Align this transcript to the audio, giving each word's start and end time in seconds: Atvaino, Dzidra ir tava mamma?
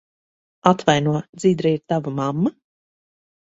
Atvaino, 0.71 1.13
Dzidra 1.37 1.75
ir 1.75 1.83
tava 1.95 2.17
mamma? 2.23 2.57